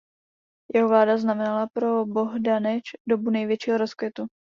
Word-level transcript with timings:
Jeho 0.73 0.87
vláda 0.89 1.17
znamenala 1.17 1.67
pro 1.73 2.05
Bohdaneč 2.05 2.83
dobu 3.07 3.29
největšího 3.29 3.77
rozkvětu. 3.77 4.27